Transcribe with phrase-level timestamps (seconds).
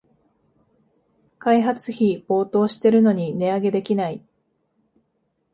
[1.37, 4.25] 開発費暴騰してるのに値上げできない